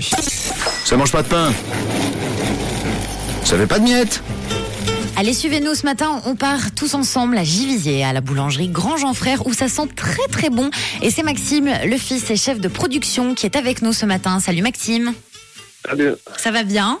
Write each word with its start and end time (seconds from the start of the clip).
Ça 0.00 0.96
mange 0.96 1.12
pas 1.12 1.22
de 1.22 1.28
pain. 1.28 1.52
Ça 3.44 3.56
fait 3.56 3.66
pas 3.66 3.78
de 3.78 3.84
miettes. 3.84 4.22
Allez, 5.16 5.34
suivez-nous 5.34 5.74
ce 5.74 5.84
matin. 5.84 6.22
On 6.24 6.34
part 6.34 6.74
tous 6.74 6.94
ensemble 6.94 7.36
à 7.36 7.44
Givisier, 7.44 8.04
à 8.04 8.12
la 8.12 8.20
boulangerie 8.20 8.68
Grand 8.68 8.96
Jean 8.96 9.12
Frère, 9.12 9.46
où 9.46 9.52
ça 9.52 9.68
sent 9.68 9.88
très 9.94 10.26
très 10.30 10.48
bon. 10.48 10.70
Et 11.02 11.10
c'est 11.10 11.22
Maxime, 11.22 11.70
le 11.84 11.96
fils 11.98 12.30
et 12.30 12.36
chef 12.36 12.60
de 12.60 12.68
production, 12.68 13.34
qui 13.34 13.44
est 13.46 13.56
avec 13.56 13.82
nous 13.82 13.92
ce 13.92 14.06
matin. 14.06 14.40
Salut 14.40 14.62
Maxime. 14.62 15.12
Salut, 15.86 16.12
Ça 16.36 16.50
va 16.50 16.62
bien? 16.62 16.98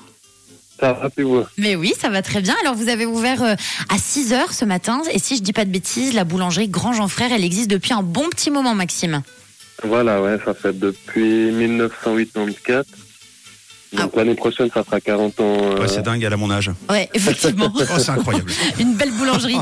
Ça 0.78 0.92
va, 0.92 1.10
puis 1.10 1.24
vous? 1.24 1.44
Mais 1.58 1.76
oui, 1.76 1.92
ça 1.98 2.08
va 2.08 2.22
très 2.22 2.40
bien. 2.40 2.54
Alors, 2.62 2.74
vous 2.74 2.88
avez 2.88 3.06
ouvert 3.06 3.42
euh, 3.42 3.54
à 3.88 3.98
6 3.98 4.32
heures 4.32 4.52
ce 4.52 4.64
matin. 4.64 5.02
Et 5.12 5.18
si 5.18 5.36
je 5.36 5.42
dis 5.42 5.52
pas 5.52 5.64
de 5.64 5.70
bêtises, 5.70 6.14
la 6.14 6.24
boulangerie 6.24 6.68
Grand 6.68 6.92
Jean 6.92 7.08
Frère, 7.08 7.32
elle 7.32 7.44
existe 7.44 7.70
depuis 7.70 7.92
un 7.92 8.02
bon 8.02 8.28
petit 8.30 8.50
moment, 8.50 8.74
Maxime. 8.74 9.22
Voilà, 9.84 10.20
ouais, 10.22 10.36
ça 10.44 10.54
fait 10.54 10.78
depuis 10.78 11.50
1984. 11.52 12.86
Donc 13.92 14.14
l'année 14.14 14.34
prochaine, 14.34 14.70
ça 14.72 14.84
fera 14.84 15.00
40 15.00 15.40
ans. 15.40 15.56
euh, 15.62 15.80
Ouais, 15.80 15.88
c'est 15.88 16.02
dingue, 16.02 16.22
elle 16.22 16.32
a 16.32 16.36
mon 16.36 16.50
âge. 16.50 16.70
Ouais, 16.88 17.08
effectivement. 17.14 17.72
Oh, 17.74 17.82
c'est 17.98 18.10
incroyable. 18.10 18.50
Une 18.78 18.94
belle 18.94 19.10
boulangerie. 19.12 19.56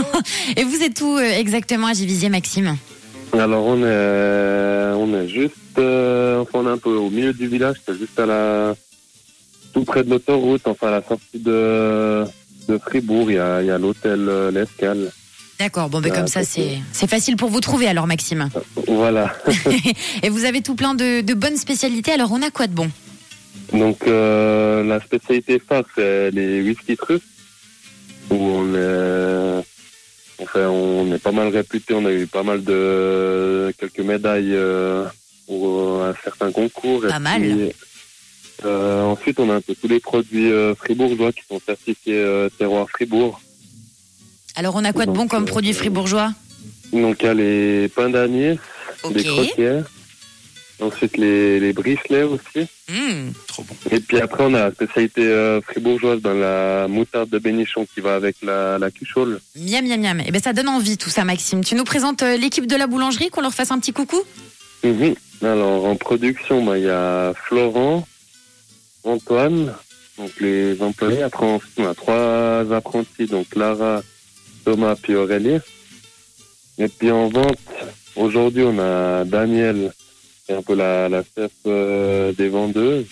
et 0.56 0.62
vous 0.64 0.80
êtes 0.82 1.00
où 1.00 1.16
euh, 1.16 1.22
exactement 1.38 1.88
à 1.88 1.92
Givisier, 1.92 2.28
Maxime? 2.28 2.76
Alors 3.32 3.64
on 3.64 3.78
est, 3.84 4.92
on 4.96 5.12
est 5.20 5.28
juste, 5.28 5.54
euh, 5.78 6.38
enfin 6.42 6.60
on 6.60 6.68
est 6.68 6.72
un 6.72 6.78
peu 6.78 6.90
au 6.90 7.10
milieu 7.10 7.32
du 7.32 7.48
village, 7.48 7.78
c'est 7.84 7.98
juste 7.98 8.16
à 8.20 8.26
la, 8.26 8.76
tout 9.72 9.82
près 9.82 10.04
de 10.04 10.10
l'autoroute, 10.10 10.62
enfin 10.66 10.86
à 10.86 10.90
la 10.92 11.02
sortie 11.02 11.40
de, 11.40 12.22
de 12.68 12.78
Fribourg, 12.78 13.32
il 13.32 13.34
y 13.34 13.38
a, 13.40 13.60
il 13.60 13.66
y 13.66 13.70
a 13.72 13.78
l'hôtel 13.78 14.24
L'Escale. 14.52 15.10
D'accord, 15.58 15.88
bon, 15.88 16.00
ben 16.00 16.12
comme 16.12 16.26
ça, 16.26 16.40
ok. 16.40 16.46
c'est 16.50 16.78
c'est 16.92 17.08
facile 17.08 17.36
pour 17.36 17.48
vous 17.48 17.60
trouver 17.60 17.86
alors, 17.86 18.06
Maxime. 18.06 18.48
Voilà. 18.88 19.34
et 20.22 20.28
vous 20.28 20.44
avez 20.44 20.62
tout 20.62 20.74
plein 20.74 20.94
de, 20.94 21.20
de 21.20 21.34
bonnes 21.34 21.56
spécialités. 21.56 22.12
Alors, 22.12 22.32
on 22.32 22.42
a 22.42 22.50
quoi 22.50 22.66
de 22.66 22.74
bon? 22.74 22.90
Donc 23.72 24.06
euh, 24.06 24.82
la 24.84 25.00
spécialité 25.00 25.58
phare, 25.58 25.84
c'est 25.94 26.30
les 26.32 26.60
whisky 26.62 26.96
truffes, 26.96 27.22
où 28.30 28.34
on 28.34 28.74
est, 28.74 29.64
enfin, 30.42 30.68
on 30.68 31.12
est 31.12 31.18
pas 31.18 31.32
mal 31.32 31.48
réputé, 31.48 31.94
on 31.94 32.04
a 32.04 32.12
eu 32.12 32.26
pas 32.26 32.42
mal 32.42 32.62
de 32.62 33.72
quelques 33.78 34.00
médailles 34.00 34.54
euh, 34.54 35.04
pour 35.46 36.02
un 36.02 36.14
certain 36.22 36.50
concours. 36.52 37.04
Et 37.06 37.08
Pas 37.08 37.18
mal. 37.18 37.40
puis, 37.40 37.72
euh, 38.64 39.02
ensuite, 39.02 39.40
on 39.40 39.50
a 39.50 39.54
un 39.54 39.60
peu 39.60 39.74
tous 39.74 39.88
les 39.88 40.00
produits 40.00 40.52
euh, 40.52 40.74
fribourgeois 40.74 41.32
qui 41.32 41.42
sont 41.48 41.60
certifiés 41.64 42.18
euh, 42.18 42.48
terroir 42.58 42.88
Fribourg. 42.90 43.40
Alors, 44.56 44.76
on 44.76 44.84
a 44.84 44.92
quoi 44.92 45.06
de 45.06 45.10
bon 45.12 45.26
comme 45.28 45.42
euh, 45.44 45.46
produit 45.46 45.72
fribourgeois? 45.72 46.32
Donc 46.92 47.22
il 47.22 47.26
y 47.26 47.28
a 47.28 47.34
les 47.34 47.88
pains 47.88 48.08
d'anis, 48.10 48.58
Ok. 49.02 49.14
les 49.14 49.24
croquières, 49.24 49.84
ensuite 50.80 51.16
les, 51.16 51.58
les 51.58 51.72
bricelets 51.72 52.22
aussi. 52.22 52.68
Hmm. 52.88 53.30
Trop 53.48 53.64
bon. 53.64 53.74
Et 53.90 53.98
puis 54.00 54.20
après, 54.20 54.44
on 54.46 54.54
a 54.54 54.66
la 54.66 54.70
spécialité 54.70 55.22
euh, 55.26 55.60
fribourgeoise 55.60 56.20
dans 56.20 56.34
la 56.34 56.86
moutarde 56.88 57.30
de 57.30 57.38
bénichon 57.38 57.86
qui 57.92 58.00
va 58.00 58.14
avec 58.14 58.36
la, 58.42 58.78
la 58.78 58.90
cuchole. 58.92 59.40
Miam, 59.56 59.84
miam, 59.86 60.00
miam. 60.00 60.20
Eh 60.24 60.30
ben, 60.30 60.40
ça 60.40 60.52
donne 60.52 60.68
envie 60.68 60.96
tout 60.96 61.10
ça, 61.10 61.24
Maxime. 61.24 61.64
Tu 61.64 61.74
nous 61.74 61.84
présentes 61.84 62.22
euh, 62.22 62.36
l'équipe 62.36 62.66
de 62.66 62.76
la 62.76 62.86
boulangerie, 62.86 63.30
qu'on 63.30 63.40
leur 63.40 63.54
fasse 63.54 63.72
un 63.72 63.78
petit 63.80 63.92
coucou? 63.92 64.22
Mhm. 64.84 65.14
Alors, 65.42 65.84
en 65.86 65.96
production, 65.96 66.64
bah, 66.64 66.78
il 66.78 66.84
y 66.84 66.88
a 66.90 67.34
Florent, 67.34 68.06
Antoine, 69.02 69.74
donc 70.16 70.30
les 70.40 70.80
employés. 70.80 71.22
Après, 71.22 71.44
on 71.78 71.84
a 71.86 71.94
trois 71.94 72.72
apprentis, 72.72 73.26
donc 73.26 73.46
Lara, 73.56 74.02
Thomas, 74.64 74.96
puis 75.00 75.14
Aurélie. 75.14 75.58
Et 76.78 76.88
puis 76.88 77.10
en 77.10 77.28
vente, 77.28 77.58
aujourd'hui, 78.16 78.64
on 78.64 78.78
a 78.78 79.24
Daniel, 79.24 79.92
qui 80.44 80.52
est 80.52 80.56
un 80.56 80.62
peu 80.62 80.74
la, 80.74 81.08
la 81.08 81.22
chef 81.22 81.52
euh, 81.66 82.32
des 82.32 82.48
vendeuses. 82.48 83.06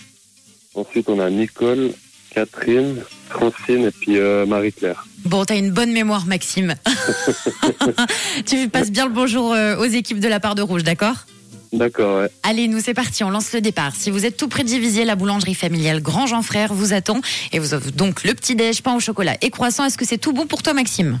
Ensuite, 0.75 1.07
on 1.09 1.19
a 1.19 1.29
Nicole, 1.29 1.91
Catherine, 2.33 3.01
Francine 3.29 3.85
et 3.85 3.91
puis 3.91 4.17
euh, 4.17 4.45
Marie-Claire. 4.45 5.05
Bon, 5.25 5.45
t'as 5.45 5.55
une 5.55 5.71
bonne 5.71 5.91
mémoire, 5.91 6.25
Maxime. 6.25 6.75
tu 8.45 8.67
passes 8.69 8.91
bien 8.91 9.05
le 9.05 9.13
bonjour 9.13 9.53
euh, 9.53 9.77
aux 9.77 9.85
équipes 9.85 10.19
de 10.19 10.27
la 10.27 10.39
part 10.39 10.55
de 10.55 10.61
Rouge, 10.61 10.83
d'accord? 10.83 11.25
D'accord, 11.71 12.21
ouais. 12.21 12.29
Allez, 12.43 12.67
nous 12.67 12.79
c'est 12.79 12.93
parti, 12.93 13.23
on 13.23 13.31
lance 13.31 13.51
le 13.51 13.61
départ. 13.61 13.95
Si 13.95 14.11
vous 14.11 14.25
êtes 14.25 14.37
tout 14.37 14.47
près 14.47 14.63
de 14.63 14.67
Givisier, 14.67 15.05
la 15.05 15.15
boulangerie 15.15 15.55
familiale 15.55 16.01
Grand 16.01 16.27
Jean 16.27 16.43
Frère 16.43 16.71
vous 16.73 16.93
attend. 16.93 17.19
Et 17.51 17.57
vous 17.57 17.73
avez 17.73 17.91
donc 17.91 18.23
le 18.23 18.35
petit 18.35 18.55
déj, 18.55 18.83
pain 18.83 18.95
au 18.95 18.99
chocolat 18.99 19.37
et 19.41 19.49
croissant. 19.49 19.85
Est-ce 19.85 19.97
que 19.97 20.05
c'est 20.05 20.19
tout 20.19 20.33
bon 20.33 20.45
pour 20.45 20.61
toi, 20.61 20.73
Maxime? 20.73 21.19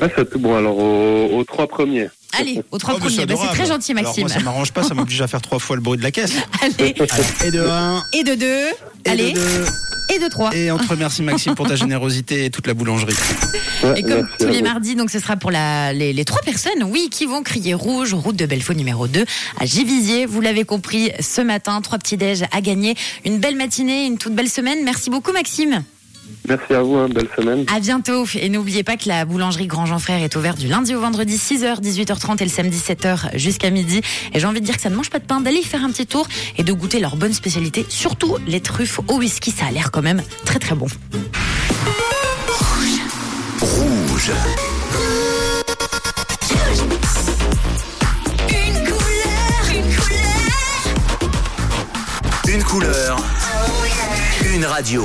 Ah, 0.00 0.06
c'est 0.14 0.28
tout 0.30 0.38
bon. 0.38 0.56
Alors, 0.56 0.76
aux, 0.78 1.38
aux 1.38 1.44
trois 1.44 1.66
premiers. 1.66 2.08
Allez, 2.38 2.60
aux 2.70 2.78
trois 2.78 2.94
Oh, 2.94 2.98
mais 3.00 3.06
premiers. 3.06 3.16
Bah, 3.16 3.22
c'est 3.28 3.32
adorable. 3.32 3.56
très 3.58 3.66
gentil, 3.66 3.92
Alors, 3.92 4.04
Maxime. 4.04 4.24
moi, 4.24 4.32
ça 4.32 4.40
m'arrange 4.40 4.72
pas, 4.72 4.82
ça 4.82 4.94
m'oblige 4.94 5.22
à 5.22 5.26
faire 5.28 5.40
trois 5.40 5.58
fois 5.58 5.76
le 5.76 5.82
bruit 5.82 5.96
de 5.96 6.02
la 6.02 6.10
caisse. 6.10 6.32
Allez, 6.62 6.94
Et 7.44 7.50
de 7.50 7.60
1, 7.66 8.02
et 8.12 8.24
de 8.24 8.34
deux. 8.34 8.46
et 9.06 9.08
Allez, 9.10 9.32
de 9.32 9.38
2. 9.38 9.64
et 10.14 10.18
de 10.18 10.28
trois. 10.28 10.54
Et 10.54 10.70
on 10.70 10.76
te 10.76 10.86
remercie 10.86 11.22
Maxime 11.22 11.54
pour 11.54 11.66
ta 11.66 11.76
générosité 11.76 12.44
et 12.44 12.50
toute 12.50 12.66
la 12.66 12.74
boulangerie. 12.74 13.14
Ouais, 13.84 13.98
Et 13.98 14.02
comme 14.02 14.10
merci 14.12 14.32
tous 14.38 14.48
les 14.48 14.60
mardis, 14.62 14.96
donc 14.96 15.10
ce 15.10 15.18
sera 15.18 15.36
pour 15.36 15.50
la, 15.50 15.94
les, 15.94 16.12
les 16.12 16.24
trois 16.26 16.42
personnes, 16.42 16.82
oui, 16.84 17.08
qui 17.10 17.24
vont 17.24 17.42
crier 17.42 17.72
rouge, 17.72 18.12
route 18.12 18.36
de 18.36 18.44
Belfaux 18.44 18.74
numéro 18.74 19.06
2 19.08 19.24
à 19.58 19.64
Givisier. 19.64 20.26
Vous 20.26 20.42
l'avez 20.42 20.64
compris, 20.64 21.12
ce 21.20 21.40
matin, 21.40 21.80
trois 21.80 21.98
petits 21.98 22.18
déj 22.18 22.42
à 22.52 22.60
gagner. 22.60 22.94
Une 23.24 23.38
belle 23.38 23.56
matinée, 23.56 24.04
une 24.04 24.18
toute 24.18 24.34
belle 24.34 24.50
semaine. 24.50 24.80
Merci 24.84 25.08
beaucoup, 25.08 25.32
Maxime. 25.32 25.82
Merci 26.48 26.74
à 26.74 26.82
vous, 26.82 26.94
hein, 26.94 27.08
belle 27.08 27.28
semaine. 27.36 27.64
À 27.74 27.80
bientôt. 27.80 28.24
Et 28.34 28.48
n'oubliez 28.48 28.84
pas 28.84 28.96
que 28.96 29.08
la 29.08 29.24
boulangerie 29.24 29.66
Grand 29.66 29.86
Jean 29.86 29.98
Frère 29.98 30.22
est 30.22 30.36
ouverte 30.36 30.58
du 30.58 30.68
lundi 30.68 30.94
au 30.94 31.00
vendredi 31.00 31.36
6h, 31.36 31.80
18h30 31.80 32.40
et 32.40 32.44
le 32.44 32.50
samedi 32.50 32.78
7h 32.78 33.36
jusqu'à 33.36 33.70
midi. 33.70 34.00
Et 34.32 34.40
j'ai 34.40 34.46
envie 34.46 34.60
de 34.60 34.64
dire 34.64 34.76
que 34.76 34.82
ça 34.82 34.90
ne 34.90 34.96
mange 34.96 35.10
pas 35.10 35.18
de 35.18 35.24
pain, 35.24 35.40
d'aller 35.40 35.58
y 35.58 35.64
faire 35.64 35.84
un 35.84 35.90
petit 35.90 36.06
tour 36.06 36.28
et 36.56 36.62
de 36.62 36.72
goûter 36.72 37.00
leurs 37.00 37.16
bonnes 37.16 37.32
spécialités, 37.32 37.84
surtout 37.88 38.36
les 38.46 38.60
truffes 38.60 39.00
au 39.08 39.16
whisky. 39.16 39.50
Ça 39.50 39.66
a 39.66 39.70
l'air 39.70 39.90
quand 39.90 40.02
même 40.02 40.22
très 40.44 40.58
très 40.58 40.74
bon. 40.74 40.86
Rouge. 43.60 44.32
Une 48.48 48.84
couleur, 48.84 49.66
une 49.72 49.96
couleur. 49.96 50.46
Une 52.48 52.64
couleur. 52.64 53.16
Une 54.54 54.64
radio. 54.64 55.04